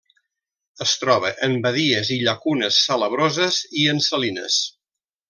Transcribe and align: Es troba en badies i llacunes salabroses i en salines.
Es 0.85 0.93
troba 1.01 1.29
en 1.47 1.53
badies 1.65 2.11
i 2.17 2.19
llacunes 2.29 2.79
salabroses 2.87 3.61
i 3.83 3.89
en 3.95 4.03
salines. 4.11 4.57